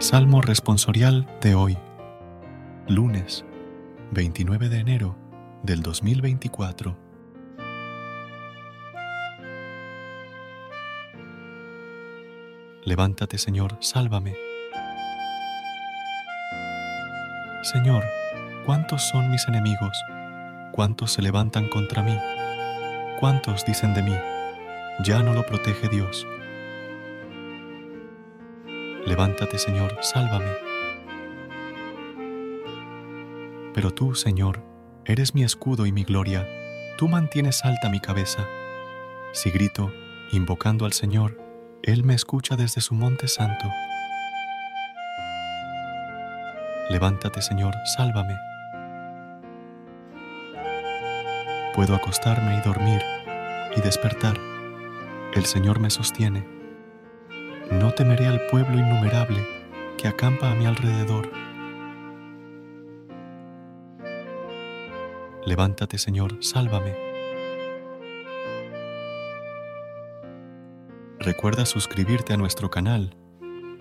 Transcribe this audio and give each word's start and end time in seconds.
Salmo 0.00 0.40
responsorial 0.40 1.26
de 1.40 1.56
hoy, 1.56 1.76
lunes 2.86 3.44
29 4.12 4.68
de 4.68 4.78
enero 4.78 5.18
del 5.64 5.82
2024. 5.82 6.96
Levántate, 12.84 13.38
Señor, 13.38 13.76
sálvame. 13.80 14.36
Señor, 17.64 18.04
¿cuántos 18.64 19.02
son 19.02 19.32
mis 19.32 19.48
enemigos? 19.48 20.00
¿Cuántos 20.70 21.12
se 21.12 21.22
levantan 21.22 21.68
contra 21.68 22.04
mí? 22.04 22.16
¿Cuántos 23.18 23.66
dicen 23.66 23.94
de 23.94 24.04
mí? 24.04 24.14
Ya 25.04 25.24
no 25.24 25.34
lo 25.34 25.44
protege 25.44 25.88
Dios. 25.88 26.24
Levántate, 29.08 29.58
Señor, 29.58 29.96
sálvame. 30.02 30.52
Pero 33.72 33.90
tú, 33.90 34.14
Señor, 34.14 34.62
eres 35.06 35.34
mi 35.34 35.44
escudo 35.44 35.86
y 35.86 35.92
mi 35.92 36.04
gloria, 36.04 36.46
tú 36.98 37.08
mantienes 37.08 37.64
alta 37.64 37.88
mi 37.88 38.00
cabeza. 38.00 38.46
Si 39.32 39.50
grito, 39.50 39.90
invocando 40.32 40.84
al 40.84 40.92
Señor, 40.92 41.40
Él 41.82 42.04
me 42.04 42.14
escucha 42.14 42.54
desde 42.54 42.82
su 42.82 42.92
monte 42.92 43.28
santo. 43.28 43.66
Levántate, 46.90 47.40
Señor, 47.40 47.72
sálvame. 47.96 48.36
Puedo 51.74 51.94
acostarme 51.94 52.58
y 52.58 52.60
dormir 52.60 53.00
y 53.74 53.80
despertar. 53.80 54.38
El 55.32 55.46
Señor 55.46 55.80
me 55.80 55.88
sostiene 55.88 56.57
no 57.70 57.92
temeré 57.92 58.26
al 58.26 58.46
pueblo 58.46 58.78
innumerable 58.78 59.46
que 59.96 60.08
acampa 60.08 60.50
a 60.50 60.54
mi 60.54 60.66
alrededor. 60.66 61.30
Levántate, 65.44 65.98
Señor, 65.98 66.42
sálvame. 66.42 66.94
Recuerda 71.18 71.66
suscribirte 71.66 72.32
a 72.32 72.36
nuestro 72.36 72.70
canal 72.70 73.14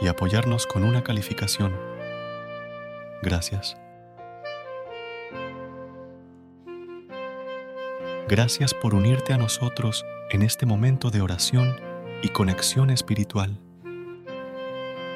y 0.00 0.08
apoyarnos 0.08 0.66
con 0.66 0.84
una 0.84 1.04
calificación. 1.04 1.76
Gracias. 3.22 3.76
Gracias 8.28 8.74
por 8.74 8.94
unirte 8.94 9.32
a 9.32 9.38
nosotros 9.38 10.04
en 10.30 10.42
este 10.42 10.66
momento 10.66 11.10
de 11.10 11.20
oración 11.20 11.74
y 12.22 12.28
conexión 12.28 12.90
espiritual. 12.90 13.58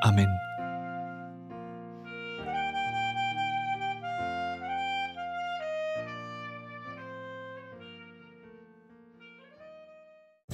Amén. 0.00 0.47